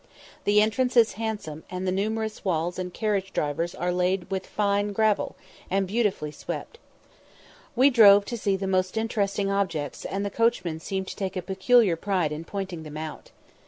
[0.45, 4.93] The entrance is handsome, and the numerous walls and carriage drives are laid with fine
[4.93, 5.35] gravel,
[5.69, 6.79] and beautifully swept.
[7.75, 11.43] We drove to see the most interesting objects, and the coachman seemed to take a
[11.43, 13.29] peculiar pride in pointing them out.